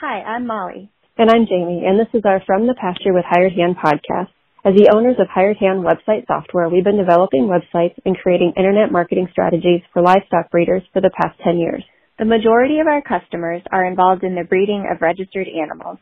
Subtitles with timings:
[0.00, 0.88] Hi, I'm Molly.
[1.18, 4.32] And I'm Jamie, and this is our From the Pasture with Hired Hand podcast.
[4.64, 8.90] As the owners of Hired Hand website software, we've been developing websites and creating internet
[8.90, 11.84] marketing strategies for livestock breeders for the past 10 years.
[12.18, 15.98] The majority of our customers are involved in the breeding of registered animals,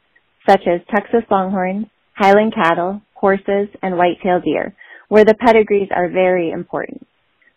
[0.49, 4.77] such as Texas Longhorns, Highland cattle, horses, and white-tailed deer,
[5.09, 7.05] where the pedigrees are very important.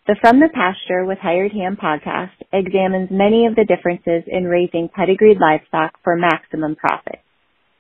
[0.08, 4.90] The From the Pasture with Hired Hand podcast examines many of the differences in raising
[4.90, 7.20] pedigreed livestock for maximum profit.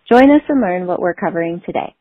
[0.07, 1.95] Join us and learn what we're covering today.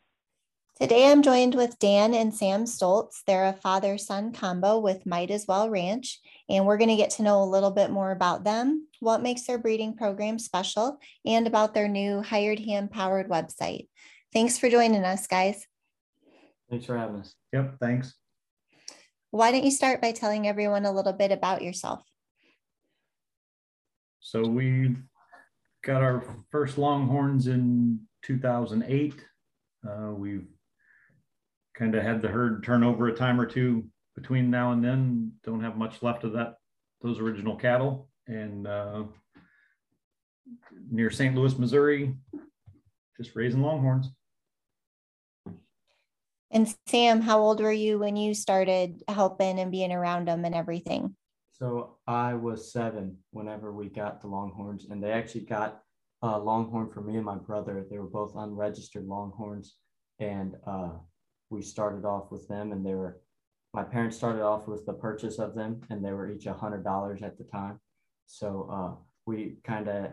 [0.79, 3.23] Today I'm joined with Dan and Sam Stoltz.
[3.27, 7.11] They're a father son combo with Might As Well Ranch, and we're going to get
[7.13, 11.47] to know a little bit more about them, what makes their breeding program special, and
[11.47, 13.89] about their new hired hand powered website.
[14.35, 15.66] Thanks for joining us, guys.
[16.69, 17.35] Thanks for having us.
[17.55, 18.20] Yep, thanks.
[19.30, 22.02] Why don't you start by telling everyone a little bit about yourself?
[24.21, 24.97] So we
[25.83, 29.15] got our first Longhorns in 2008.
[29.88, 30.49] Uh, we've
[31.74, 35.33] kind of had the herd turn over a time or two between now and then.
[35.45, 36.57] Don't have much left of that
[37.02, 39.05] those original cattle, and uh,
[40.90, 41.35] near St.
[41.35, 42.15] Louis, Missouri,
[43.16, 44.10] just raising Longhorns.
[46.51, 50.54] And Sam, how old were you when you started helping and being around them and
[50.54, 51.15] everything?
[51.52, 55.82] So I was seven whenever we got the Longhorns, and they actually got
[56.23, 57.87] a Longhorn for me and my brother.
[57.88, 59.76] They were both unregistered Longhorns,
[60.18, 60.93] and uh,
[61.51, 62.73] we started off with them.
[62.73, 63.21] And they were,
[63.74, 66.82] my parents started off with the purchase of them, and they were each a hundred
[66.82, 67.78] dollars at the time.
[68.26, 70.10] So uh, we kind of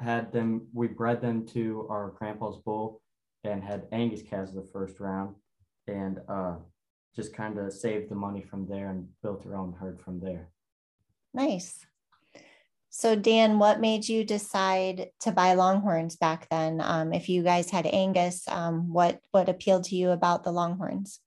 [0.00, 0.66] had them.
[0.72, 3.00] We bred them to our grandpa's bull,
[3.44, 5.34] and had Angus calves the first round
[5.86, 6.56] and uh,
[7.14, 10.48] just kind of saved the money from there and built her own herd from there.
[11.34, 11.86] Nice.
[12.90, 16.80] So, Dan, what made you decide to buy Longhorns back then?
[16.80, 21.20] Um, if you guys had Angus, um, what what appealed to you about the Longhorns?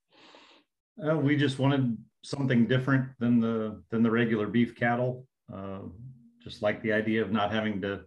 [1.01, 5.27] Uh, we just wanted something different than the than the regular beef cattle.
[5.53, 5.79] Uh,
[6.41, 8.01] just like the idea of not having to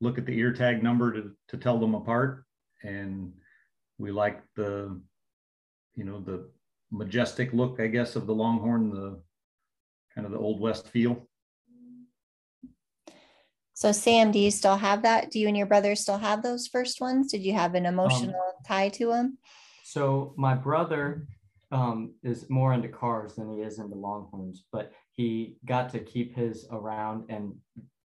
[0.00, 2.43] look at the ear tag number to to tell them apart
[2.84, 3.32] and
[3.98, 5.00] we like the
[5.94, 6.48] you know the
[6.90, 9.20] majestic look i guess of the longhorn the
[10.14, 11.28] kind of the old west feel.
[13.76, 15.32] So sam do you still have that?
[15.32, 17.32] Do you and your brother still have those first ones?
[17.32, 19.38] Did you have an emotional um, tie to them
[19.82, 21.26] so my brother
[21.70, 26.34] um, is more into cars than he is into longhorns but he got to keep
[26.34, 27.54] his around and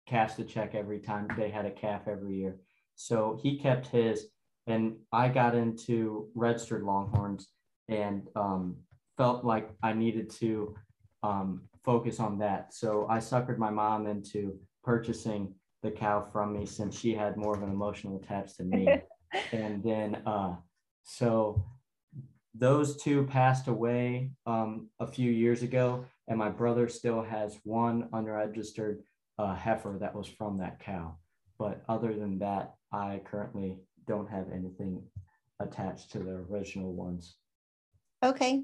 [0.07, 2.57] cash the check every time they had a calf every year.
[2.95, 4.27] So he kept his
[4.71, 7.47] and I got into registered Longhorns
[7.89, 8.77] and um,
[9.17, 10.75] felt like I needed to
[11.23, 12.73] um, focus on that.
[12.73, 17.55] So I suckered my mom into purchasing the cow from me since she had more
[17.55, 19.01] of an emotional attachment to me.
[19.51, 20.55] and then, uh,
[21.03, 21.65] so
[22.53, 28.07] those two passed away um, a few years ago, and my brother still has one
[28.13, 29.03] unregistered
[29.37, 31.17] uh, heifer that was from that cow.
[31.57, 33.77] But other than that, I currently
[34.07, 35.01] don't have anything
[35.59, 37.35] attached to the original ones.
[38.23, 38.63] Okay.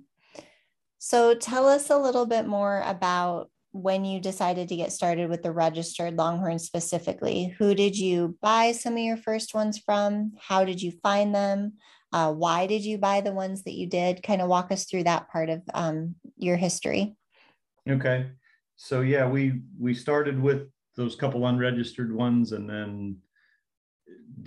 [1.00, 5.44] So tell us a little bit more about when you decided to get started with
[5.44, 7.56] the registered Longhorn specifically.
[7.60, 10.34] Who did you buy some of your first ones from?
[10.40, 11.74] How did you find them?
[12.12, 14.24] Uh, why did you buy the ones that you did?
[14.24, 17.16] Kind of walk us through that part of um, your history.
[17.88, 18.28] Okay.
[18.76, 23.18] So yeah, we we started with those couple unregistered ones and then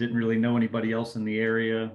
[0.00, 1.92] didn't really know anybody else in the area.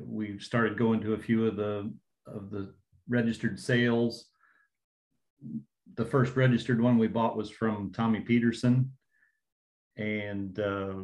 [0.00, 1.90] We started going to a few of the
[2.26, 2.74] of the
[3.08, 4.26] registered sales.
[5.94, 8.92] The first registered one we bought was from Tommy Peterson,
[9.96, 10.94] and uh,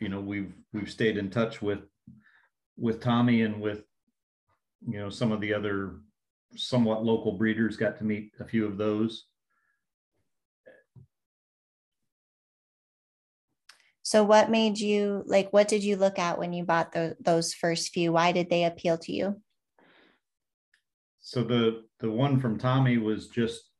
[0.00, 1.80] you know we've we've stayed in touch with
[2.76, 3.84] with Tommy and with
[4.86, 6.00] you know some of the other
[6.56, 7.76] somewhat local breeders.
[7.76, 9.26] Got to meet a few of those.
[14.14, 15.52] So, what made you like?
[15.52, 18.12] What did you look at when you bought the, those first few?
[18.12, 19.42] Why did they appeal to you?
[21.18, 23.72] So the the one from Tommy was just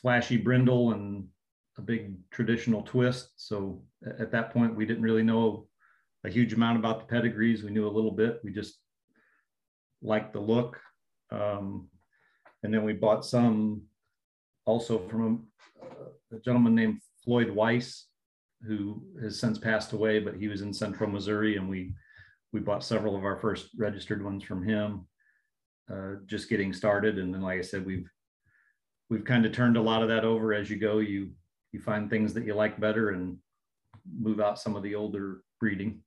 [0.00, 1.28] flashy brindle and
[1.78, 3.28] a big traditional twist.
[3.36, 3.84] So
[4.18, 5.68] at that point, we didn't really know
[6.24, 7.62] a huge amount about the pedigrees.
[7.62, 8.40] We knew a little bit.
[8.42, 8.80] We just
[10.02, 10.80] liked the look.
[11.30, 11.86] Um,
[12.64, 13.82] and then we bought some
[14.64, 15.46] also from
[15.80, 18.08] a, a gentleman named Floyd Weiss
[18.66, 21.94] who has since passed away, but he was in central Missouri and we
[22.52, 25.06] we bought several of our first registered ones from him,
[25.90, 27.18] uh, just getting started.
[27.18, 28.08] And then, like I said, we've
[29.08, 30.98] we've kind of turned a lot of that over as you go.
[30.98, 31.30] You
[31.72, 33.38] you find things that you like better and
[34.18, 36.02] move out some of the older breeding.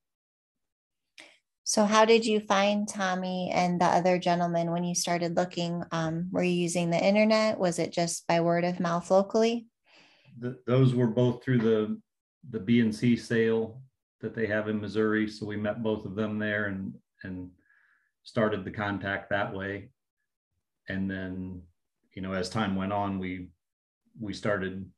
[1.64, 5.84] So, how did you find Tommy and the other gentleman when you started looking?
[5.92, 7.58] Um, were you using the internet?
[7.58, 9.66] Was it just by word of mouth locally?
[10.38, 12.00] The, those were both through the
[12.50, 13.82] the BNC sale
[14.22, 15.28] that they have in Missouri.
[15.28, 16.94] So we met both of them there and
[17.24, 17.50] and
[18.24, 19.90] started the contact that way.
[20.90, 21.62] And then,
[22.14, 23.50] you know, as time went on, we
[24.20, 24.90] we started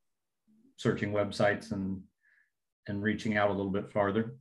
[0.77, 2.01] searching websites and
[2.87, 4.35] and reaching out a little bit farther.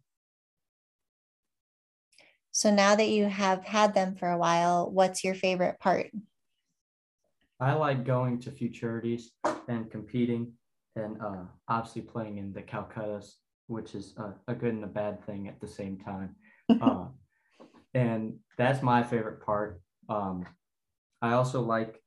[2.52, 6.10] So now that you have had them for a while, what's your favorite part?
[7.60, 9.24] I like going to futurities
[9.68, 10.52] and competing
[10.96, 13.34] and uh, obviously playing in the Calcuttas,
[13.66, 16.34] which is a, a, good and a bad thing at the same time.
[16.82, 17.06] uh,
[17.94, 19.80] and that's my favorite part.
[20.08, 20.46] Um,
[21.22, 22.02] I also like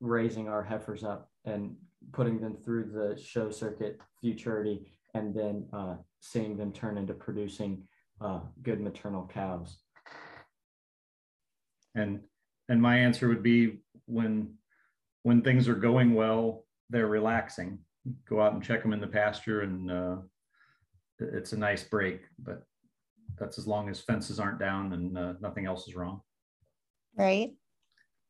[0.00, 1.76] raising our heifers up and
[2.12, 7.82] putting them through the show circuit futurity and then uh, seeing them turn into producing
[8.20, 9.78] uh, good maternal cows.
[11.94, 12.20] And
[12.68, 14.54] and my answer would be when
[15.24, 17.78] when things are going well, they're relaxing.
[18.28, 20.16] Go out and check them in the pasture, and uh,
[21.18, 22.20] it's a nice break.
[22.38, 22.62] But
[23.38, 26.20] that's as long as fences aren't down and uh, nothing else is wrong.
[27.16, 27.52] Right.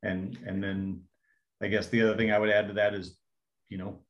[0.03, 1.03] And and then
[1.62, 3.19] I guess the other thing I would add to that is,
[3.69, 4.00] you know,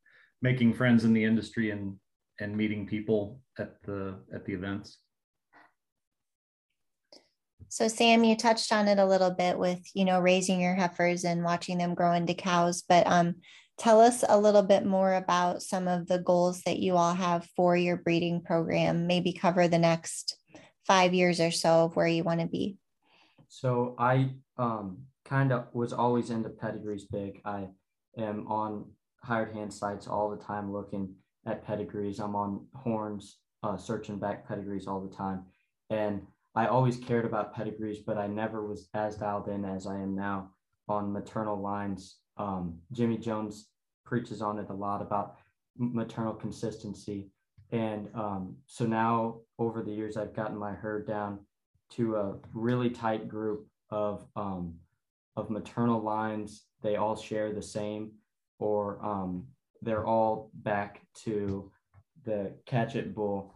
[0.40, 1.96] making friends in the industry and
[2.40, 4.98] and meeting people at the at the events.
[7.68, 11.24] So Sam, you touched on it a little bit with, you know, raising your heifers
[11.24, 13.36] and watching them grow into cows, but um,
[13.78, 17.46] tell us a little bit more about some of the goals that you all have
[17.56, 19.06] for your breeding program.
[19.06, 20.36] Maybe cover the next
[20.86, 22.76] five years or so of where you want to be.
[23.48, 27.40] So I um, kind of was always into pedigrees big.
[27.44, 27.68] I
[28.18, 28.86] am on
[29.22, 31.14] hired hand sites all the time looking
[31.46, 32.18] at pedigrees.
[32.18, 35.44] I'm on horns, uh, searching back pedigrees all the time.
[35.90, 36.22] And
[36.54, 40.14] I always cared about pedigrees, but I never was as dialed in as I am
[40.14, 40.50] now
[40.88, 42.18] on maternal lines.
[42.36, 43.68] Um, Jimmy Jones
[44.04, 45.36] preaches on it a lot about
[45.78, 47.30] maternal consistency.
[47.70, 51.38] And um, so now, over the years, I've gotten my herd down
[51.92, 54.74] to a really tight group of um,
[55.36, 56.64] of maternal lines.
[56.82, 58.12] They all share the same,
[58.58, 59.46] or um,
[59.80, 61.70] they're all back to
[62.24, 63.54] the catch it bull,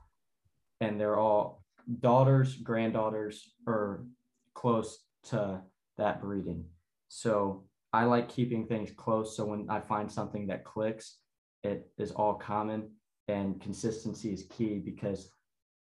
[0.81, 1.63] and they're all
[2.01, 4.07] daughters, granddaughters, or
[4.55, 5.61] close to
[5.99, 6.65] that breeding.
[7.09, 9.37] So I like keeping things close.
[9.37, 11.19] So when I find something that clicks,
[11.63, 12.91] it is all common
[13.29, 15.31] and consistency is key because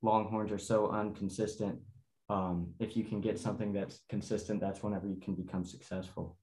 [0.01, 1.79] longhorns are so inconsistent.
[2.29, 6.37] Um, if you can get something that's consistent, that's whenever you can become successful.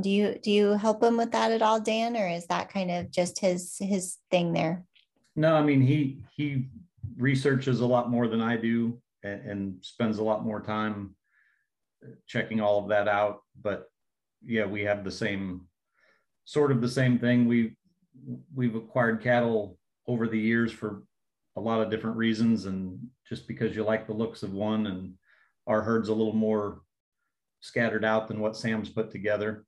[0.00, 2.90] do you do you help him with that at all, Dan, or is that kind
[2.90, 4.84] of just his his thing there?
[5.36, 6.68] No, I mean he he
[7.16, 11.14] researches a lot more than I do and, and spends a lot more time
[12.26, 13.40] checking all of that out.
[13.60, 13.86] But
[14.44, 15.62] yeah, we have the same
[16.44, 17.46] sort of the same thing.
[17.46, 17.76] We
[18.54, 21.02] we've acquired cattle over the years for
[21.56, 22.98] a lot of different reasons, and
[23.28, 25.14] just because you like the looks of one, and
[25.66, 26.80] our herd's a little more
[27.60, 29.64] scattered out than what Sam's put together.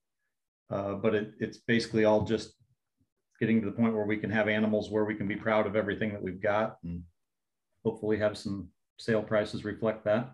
[0.69, 2.55] Uh, but it, it's basically all just
[3.41, 5.77] getting to the point where we can have animals where we can be proud of
[5.77, 7.03] everything that we've got and
[7.85, 8.69] hopefully have some
[8.99, 10.33] sale prices reflect that.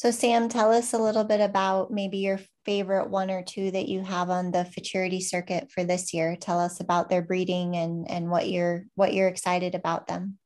[0.00, 3.86] So, Sam, tell us a little bit about maybe your favorite one or two that
[3.86, 6.36] you have on the futurity circuit for this year.
[6.40, 10.38] Tell us about their breeding and and what you're what you're excited about them.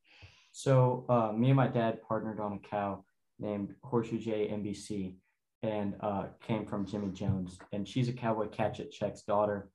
[0.51, 3.05] So, uh, me and my dad partnered on a cow
[3.39, 5.15] named Horseshoe J NBC,
[5.63, 9.69] and uh, came from Jimmy Jones, and she's a cowboy catch it check's daughter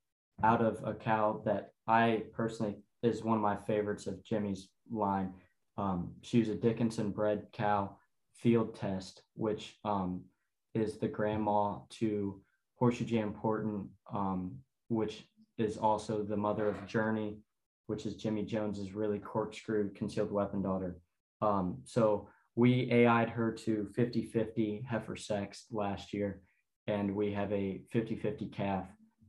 [0.45, 5.33] out of a cow that I personally is one of my favorites of Jimmy's line.
[5.79, 7.97] Um, she was a Dickinson bred cow
[8.43, 10.23] field test, which um,
[10.75, 12.41] is the grandma to
[12.77, 14.57] Horseshoe J Important, um,
[14.89, 15.25] which
[15.59, 17.39] is also the mother of Journey,
[17.87, 20.97] which is Jimmy Jones's really corkscrew concealed weapon daughter.
[21.43, 26.41] Um, so we AI'd her to 50 50 heifer sex last year,
[26.87, 28.87] and we have a 50 50 calf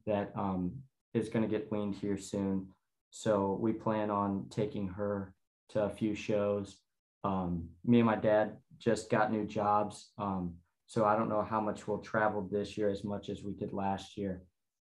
[0.07, 0.71] that um,
[1.13, 2.67] is going to get weaned here soon.
[3.09, 5.33] So we plan on taking her
[5.69, 6.77] to a few shows.
[7.23, 10.11] Um, me and my dad just got new jobs.
[10.17, 10.55] Um,
[10.87, 13.71] so I don't know how much we'll travel this year as much as we did
[13.71, 14.43] last year,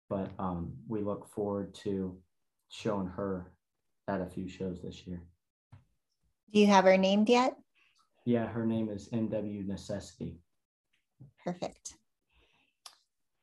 [0.08, 2.16] but um, we look forward to
[2.68, 3.52] showing her
[4.06, 5.22] at a few shows this year.
[6.52, 7.56] Do you have her named yet?
[8.24, 10.36] Yeah, her name is NW Necessity.
[11.44, 11.94] Perfect.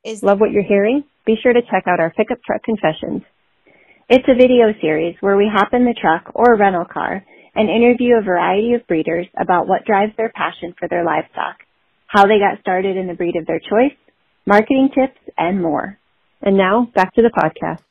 [0.04, 1.04] Is Love what you're hearing?
[1.26, 3.24] Be sure to check out our pickup truck confessions.
[4.10, 8.16] It's a video series where we hop in the truck or rental car and interview
[8.16, 11.58] a variety of breeders about what drives their passion for their livestock,
[12.08, 13.98] how they got started in the breed of their choice,
[14.46, 16.00] marketing tips, and more.
[16.42, 17.84] And now back to the podcast.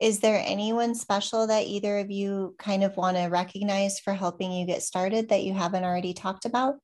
[0.00, 4.52] Is there anyone special that either of you kind of want to recognize for helping
[4.52, 6.74] you get started that you haven't already talked about?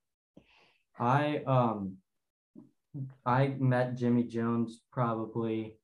[0.98, 1.96] I um
[3.24, 5.76] I met Jimmy Jones probably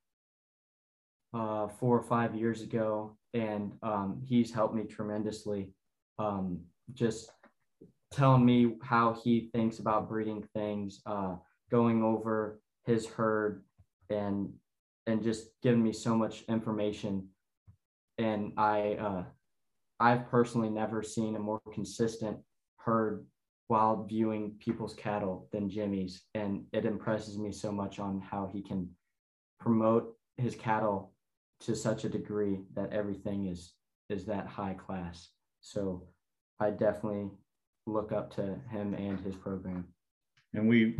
[1.32, 5.70] uh, four or five years ago, and um, he's helped me tremendously.
[6.18, 6.60] Um,
[6.92, 7.30] just
[8.12, 11.36] telling me how he thinks about breeding things, uh,
[11.70, 13.64] going over his herd,
[14.10, 14.52] and
[15.06, 17.28] and just giving me so much information.
[18.18, 19.24] And I uh,
[20.00, 22.38] I've personally never seen a more consistent
[22.78, 23.26] herd
[23.68, 28.62] while viewing people's cattle than Jimmy's, and it impresses me so much on how he
[28.62, 28.88] can
[29.58, 31.12] promote his cattle
[31.60, 33.72] to such a degree that everything is
[34.08, 35.30] is that high class.
[35.66, 36.00] So
[36.60, 37.28] I definitely
[37.86, 39.84] look up to him and his program.
[40.54, 40.96] And we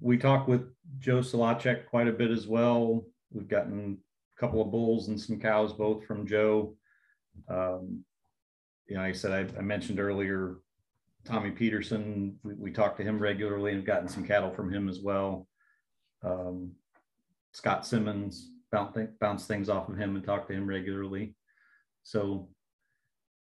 [0.00, 3.06] we talk with Joe Solacek quite a bit as well.
[3.32, 3.96] We've gotten
[4.36, 6.76] a couple of bulls and some cows both from Joe.
[7.48, 8.04] Um,
[8.86, 10.56] you know, like I said I, I mentioned earlier
[11.24, 12.38] Tommy Peterson.
[12.42, 15.48] We, we to him regularly and have gotten some cattle from him as well.
[16.22, 16.72] Um,
[17.52, 21.34] Scott Simmons, bounce, bounce things off of him and talk to him regularly.
[22.02, 22.50] So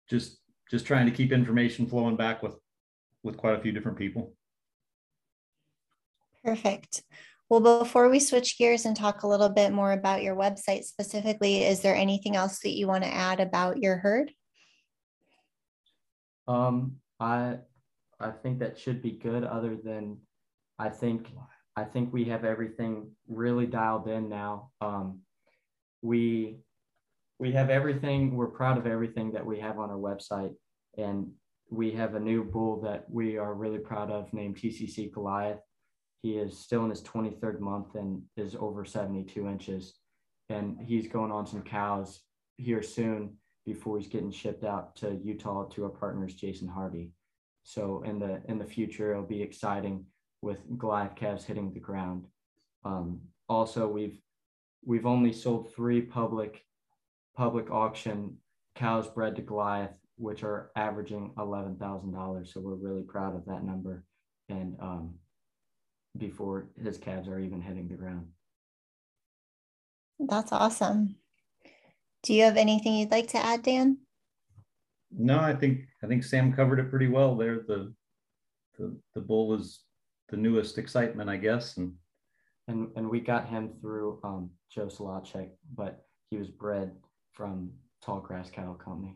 [0.07, 0.37] just
[0.69, 2.55] just trying to keep information flowing back with
[3.23, 4.33] with quite a few different people.
[6.43, 7.03] Perfect.
[7.49, 11.63] Well, before we switch gears and talk a little bit more about your website specifically,
[11.63, 14.31] is there anything else that you want to add about your herd?
[16.47, 17.57] Um, I
[18.19, 19.43] I think that should be good.
[19.43, 20.17] Other than,
[20.77, 21.27] I think
[21.75, 24.71] I think we have everything really dialed in now.
[24.81, 25.21] Um,
[26.01, 26.59] we
[27.39, 28.35] we have everything.
[28.35, 30.53] We're proud of everything that we have on our website,
[30.97, 31.31] and
[31.71, 35.61] we have a new bull that we are really proud of named TCC Goliath.
[36.21, 39.93] He is still in his 23rd month and is over 72 inches,
[40.49, 42.19] and he's going on some cows
[42.57, 47.11] here soon before he's getting shipped out to Utah to our partners Jason Hardy.
[47.63, 50.05] So in the in the future, it'll be exciting
[50.41, 52.25] with Goliath calves hitting the ground.
[52.83, 54.19] Um, also, we've
[54.85, 56.65] we've only sold three public
[57.39, 58.35] public auction
[58.75, 62.51] cows bred to Goliath, which are averaging eleven thousand dollars.
[62.53, 64.03] So we're really proud of that number.
[64.49, 65.13] And um,
[66.17, 68.27] before his calves are even hitting the ground.
[70.19, 71.15] That's awesome.
[72.23, 73.99] Do you have anything you'd like to add, Dan?
[75.09, 77.59] No, I think I think Sam covered it pretty well there.
[77.65, 77.93] The
[78.77, 79.83] the the bull is
[80.27, 81.93] the newest excitement, I guess, and
[82.67, 86.91] and and we got him through um, Joe Solacek, but he was bred
[87.39, 87.71] from
[88.05, 89.15] Tallgrass Cattle Company.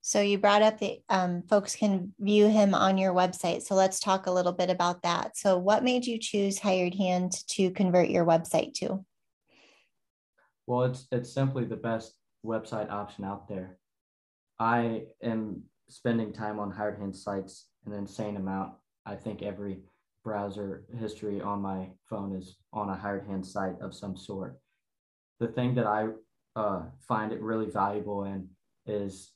[0.00, 3.60] So you brought up the um, folks can view him on your website.
[3.62, 5.36] So let's talk a little bit about that.
[5.36, 9.04] So what made you choose Hired Hand to convert your website to?
[10.66, 13.76] Well, it's it's simply the best website option out there.
[14.58, 18.72] I am spending time on hired hand sites an insane amount.
[19.04, 19.80] I think every
[20.24, 24.58] browser history on my phone is on a hired hand site of some sort.
[25.40, 26.08] The thing that I
[26.56, 28.48] uh, find it really valuable in
[28.86, 29.32] is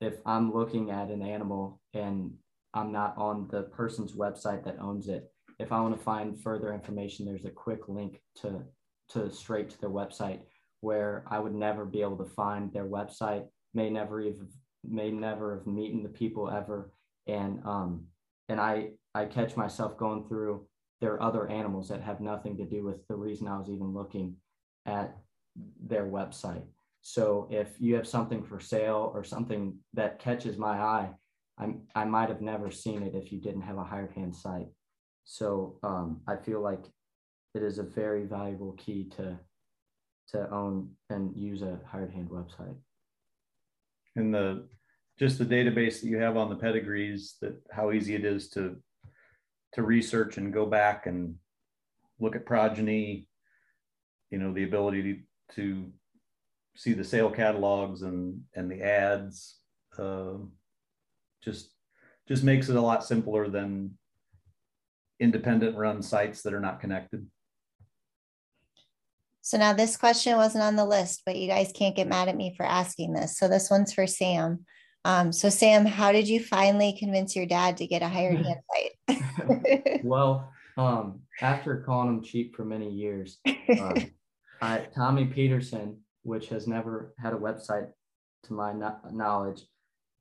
[0.00, 2.32] if I'm looking at an animal and
[2.72, 6.72] I'm not on the person's website that owns it, if I want to find further
[6.72, 8.62] information, there's a quick link to
[9.10, 10.38] to straight to their website
[10.80, 14.48] where I would never be able to find their website, may never even
[14.84, 16.92] may never have meeting the people ever.
[17.26, 18.06] And um
[18.48, 20.66] and I I catch myself going through
[21.00, 24.36] their other animals that have nothing to do with the reason I was even looking
[24.86, 25.16] at
[25.86, 26.64] their website.
[27.02, 31.10] So if you have something for sale or something that catches my eye,
[31.58, 34.68] I'm, I might have never seen it if you didn't have a hired hand site.
[35.24, 36.84] So um, I feel like
[37.54, 39.38] it is a very valuable key to
[40.28, 42.76] to own and use a hired hand website.
[44.14, 44.68] And the
[45.18, 48.76] just the database that you have on the pedigrees, that how easy it is to
[49.72, 51.36] to research and go back and
[52.18, 53.26] look at progeny,
[54.30, 55.92] you know, the ability to, to
[56.76, 59.58] see the sale catalogs and and the ads,
[59.98, 60.34] uh,
[61.42, 61.70] just
[62.28, 63.96] just makes it a lot simpler than
[65.18, 67.26] independent run sites that are not connected.
[69.42, 72.36] So now this question wasn't on the list, but you guys can't get mad at
[72.36, 73.36] me for asking this.
[73.36, 74.64] So this one's for Sam.
[75.04, 78.60] Um, so Sam, how did you finally convince your dad to get a hired hand
[79.08, 80.04] site?
[80.04, 83.94] well, um, after calling him cheap for many years, uh,
[84.60, 87.88] I, Tommy Peterson, which has never had a website
[88.44, 89.62] to my no- knowledge,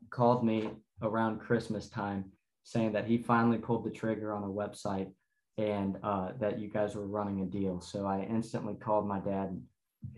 [0.10, 0.70] called me
[1.02, 2.26] around Christmas time
[2.64, 5.12] saying that he finally pulled the trigger on a website
[5.58, 7.82] and uh, that you guys were running a deal.
[7.82, 9.60] So I instantly called my dad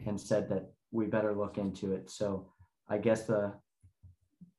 [0.06, 2.10] and said that we better look into it.
[2.10, 2.48] So
[2.90, 3.54] I guess the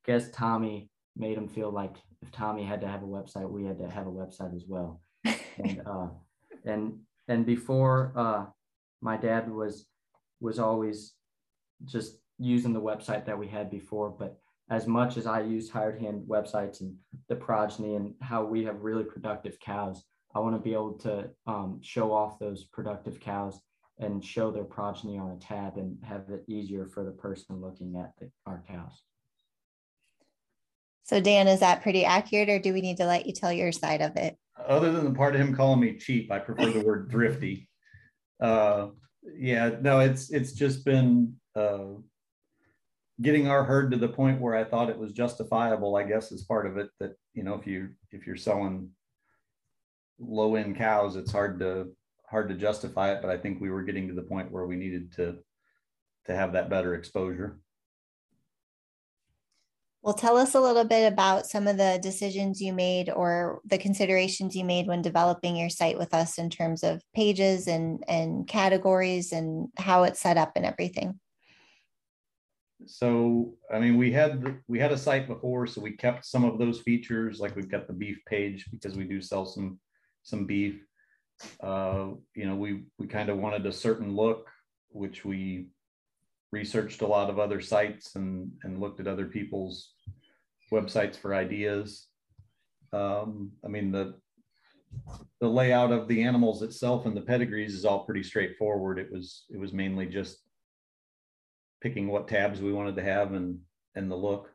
[0.05, 3.77] guess Tommy made him feel like if Tommy had to have a website, we had
[3.77, 5.01] to have a website as well.
[5.25, 6.07] and uh,
[6.65, 8.45] and and before uh,
[9.03, 9.85] my dad was
[10.39, 11.13] was always
[11.85, 14.37] just using the website that we had before, but
[14.69, 16.95] as much as I use hired hand websites and
[17.27, 21.29] the progeny and how we have really productive cows, I want to be able to
[21.45, 23.59] um, show off those productive cows
[23.99, 27.95] and show their progeny on a tab and have it easier for the person looking
[27.97, 29.03] at the, our cows.
[31.03, 33.71] So Dan, is that pretty accurate or do we need to let you tell your
[33.71, 34.37] side of it?
[34.65, 37.69] Other than the part of him calling me cheap, I prefer the word thrifty.
[38.39, 38.87] Uh,
[39.35, 41.95] yeah, no, it's it's just been uh,
[43.21, 45.95] getting our herd to the point where I thought it was justifiable.
[45.95, 46.89] I guess is part of it.
[46.99, 48.89] That you know, if you if you're selling
[50.19, 51.95] low end cows, it's hard to
[52.29, 53.21] hard to justify it.
[53.21, 55.37] But I think we were getting to the point where we needed to
[56.25, 57.59] to have that better exposure.
[60.03, 63.77] Well, tell us a little bit about some of the decisions you made or the
[63.77, 68.45] considerations you made when developing your site with us in terms of pages and, and
[68.45, 71.21] categories and how it's set up and everything.
[72.85, 76.59] So, I mean, we had we had a site before, so we kept some of
[76.59, 77.39] those features.
[77.39, 79.79] Like we've got the beef page because we do sell some
[80.23, 80.83] some beef.
[81.61, 84.49] Uh, you know, we we kind of wanted a certain look,
[84.89, 85.67] which we
[86.53, 89.93] researched a lot of other sites and and looked at other people's
[90.71, 92.07] websites for ideas.
[92.93, 94.15] Um, I mean the
[95.41, 98.99] the layout of the animals itself and the pedigrees is all pretty straightforward.
[98.99, 100.37] It was it was mainly just
[101.81, 103.59] picking what tabs we wanted to have and
[103.95, 104.52] and the look.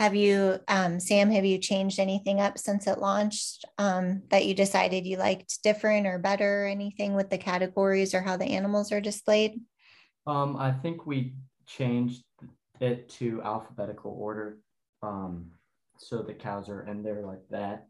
[0.00, 4.54] Have you, um, Sam, have you changed anything up since it launched um, that you
[4.54, 9.00] decided you liked different or better anything with the categories or how the animals are
[9.02, 9.60] displayed?
[10.26, 11.34] Um, I think we
[11.66, 12.24] changed
[12.80, 14.60] it to alphabetical order.
[15.02, 15.50] Um,
[15.98, 17.86] so the cows are in there like that.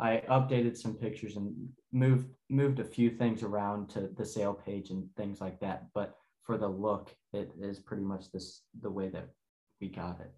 [0.00, 1.54] I updated some pictures and
[1.92, 5.86] moved moved a few things around to the sale page and things like that.
[5.94, 9.28] But for the look, it is pretty much this the way that
[9.80, 10.32] we got it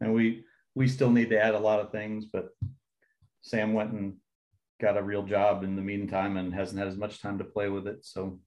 [0.00, 2.48] and we we still need to add a lot of things but
[3.42, 4.14] sam went and
[4.80, 7.68] got a real job in the meantime and hasn't had as much time to play
[7.68, 8.04] with it.
[8.04, 8.40] So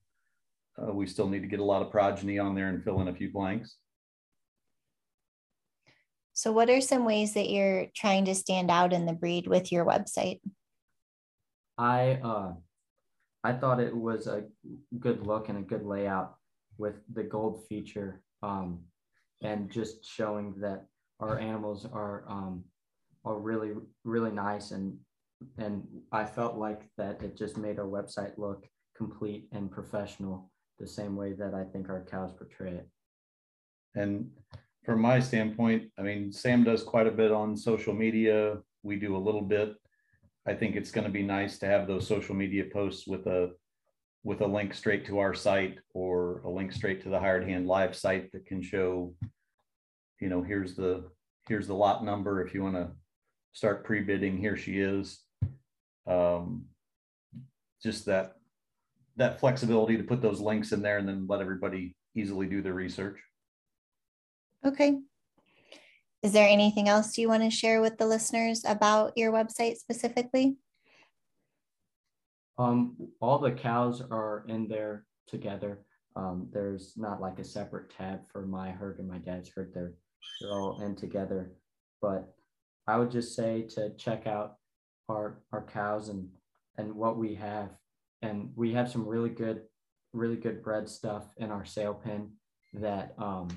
[0.81, 3.07] uh, we still need to get a lot of progeny on there and fill in
[3.07, 3.75] a few blanks.
[6.33, 9.71] So what are some ways that you're trying to stand out in the breed with
[9.71, 10.39] your website?
[11.77, 12.53] I uh
[13.41, 14.43] i thought it was a
[14.99, 16.35] good look and a good layout
[16.77, 18.81] with the gold feature um
[19.41, 20.87] and just showing that
[21.19, 22.63] our animals are um,
[23.25, 23.71] are really
[24.03, 24.97] really nice and
[25.57, 30.87] and I felt like that it just made our website look complete and professional the
[30.87, 32.87] same way that I think our cows portray it.
[33.95, 34.29] And
[34.83, 38.57] from my standpoint, I mean, Sam does quite a bit on social media.
[38.83, 39.75] We do a little bit.
[40.47, 43.51] I think it's going to be nice to have those social media posts with a
[44.23, 47.67] with a link straight to our site or a link straight to the hired hand
[47.67, 49.13] live site that can show
[50.19, 51.05] you know, here's the
[51.47, 52.45] here's the lot number.
[52.45, 52.91] If you want to
[53.53, 55.19] start pre-bidding, here she is.
[56.07, 56.65] Um,
[57.81, 58.35] just that
[59.17, 62.73] that flexibility to put those links in there and then let everybody easily do the
[62.73, 63.19] research.
[64.65, 64.97] Okay.
[66.21, 70.57] Is there anything else you want to share with the listeners about your website specifically?
[72.57, 75.79] Um, all the cows are in there together.
[76.17, 79.71] Um, there's not like a separate tab for my herd and my dad's herd.
[79.73, 79.93] They're they're
[80.49, 81.51] all in together.
[82.01, 82.33] But
[82.87, 84.55] I would just say to check out
[85.09, 86.29] our our cows and
[86.77, 87.69] and what we have.
[88.21, 89.61] And we have some really good,
[90.13, 92.31] really good bread stuff in our sale pen
[92.73, 93.49] that um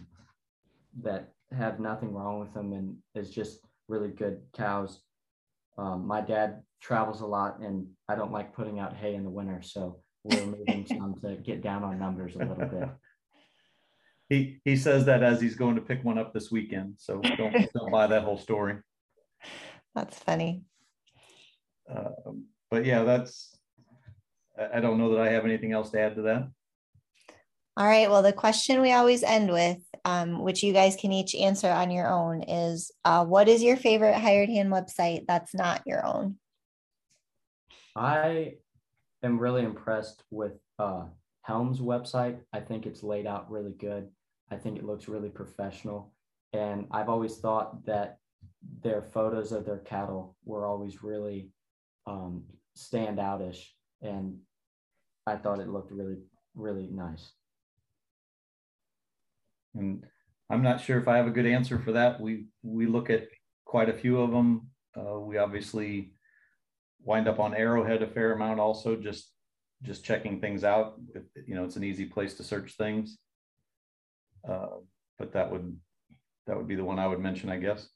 [1.03, 5.01] that have nothing wrong with them and is just really good cows.
[5.79, 9.31] Um, my dad travels a lot and I don't like putting out hay in the
[9.31, 12.89] winter, so we're moving some to get down on numbers a little bit
[14.33, 16.95] he he says that as he's going to pick one up this weekend.
[16.97, 18.77] So don't don't buy that whole story.
[19.95, 20.63] That's funny.
[21.91, 22.33] Uh,
[22.71, 23.55] but yeah, that's.
[24.75, 26.49] I don't know that I have anything else to add to that.
[27.77, 28.11] All right.
[28.11, 31.91] Well, the question we always end with, um, which you guys can each answer on
[31.91, 36.37] your own, is uh, what is your favorite hired hand website that's not your own?
[37.97, 38.55] I
[39.23, 41.05] am really impressed with uh,
[41.43, 42.39] Helm's website.
[42.53, 44.09] I think it's laid out really good.
[44.53, 46.13] I think it looks really professional.
[46.53, 48.19] And I've always thought that
[48.83, 51.51] their photos of their cattle were always really
[52.07, 52.45] um,
[52.77, 53.65] standoutish.
[54.03, 54.39] And
[55.27, 56.19] I thought it looked really,
[56.55, 57.33] really nice.
[59.75, 60.05] And
[60.51, 62.21] I'm not sure if I have a good answer for that.
[62.21, 63.29] We we look at
[63.65, 64.69] quite a few of them.
[64.95, 66.13] Uh, we obviously
[67.03, 69.33] wind up on Arrowhead a fair amount, also just
[69.83, 71.01] just checking things out.
[71.47, 73.17] You know, it's an easy place to search things.
[74.49, 74.79] Uh,
[75.19, 75.77] but that would
[76.47, 77.89] that would be the one I would mention, I guess.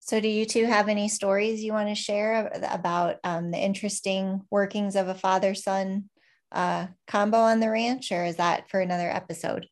[0.00, 4.42] So, do you two have any stories you want to share about um, the interesting
[4.50, 6.08] workings of a father son
[6.50, 9.66] uh, combo on the ranch, or is that for another episode?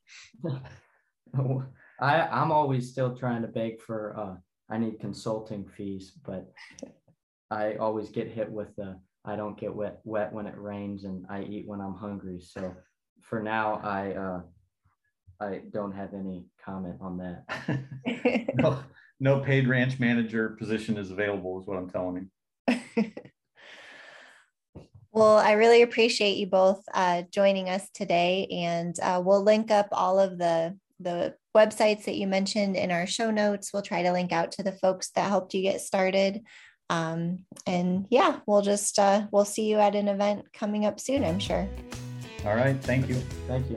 [2.01, 4.37] I, I'm always still trying to beg for, uh,
[4.73, 6.53] I need consulting fees, but
[7.51, 11.25] I always get hit with the, I don't get wet, wet when it rains and
[11.31, 12.41] I eat when I'm hungry.
[12.41, 12.75] So
[13.29, 14.41] for now, I, uh,
[15.41, 18.55] I don't have any comment on that.
[18.55, 18.83] no,
[19.21, 22.31] no paid ranch manager position is available is what I'm telling
[22.69, 23.13] you.
[25.17, 29.89] Well, I really appreciate you both uh, joining us today, and uh, we'll link up
[29.91, 33.73] all of the the websites that you mentioned in our show notes.
[33.73, 36.43] We'll try to link out to the folks that helped you get started.
[36.91, 41.25] Um, and yeah, we'll just uh, we'll see you at an event coming up soon.
[41.25, 41.67] I'm sure.
[42.47, 42.77] All right.
[42.81, 43.17] Thank you.
[43.49, 43.77] Thank you.